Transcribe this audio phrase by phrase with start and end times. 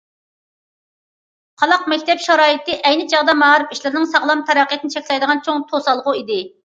[1.63, 6.41] قالاق مەكتەپ شارائىتى ئەينى چاغدا مائارىپ ئىشلىرىنىڭ ساغلام تەرەققىياتىنى چەكلەيدىغان چوڭ توسالغۇ ئىدى.